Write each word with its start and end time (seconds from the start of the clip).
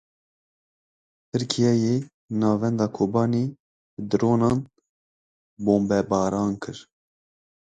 Tirkiyeyê 1.29 1.95
navenda 2.39 2.87
Kobanî 2.97 3.45
bi 3.93 4.01
dronan 4.09 4.59
bombebaran 5.65 6.53
kir. 6.63 6.77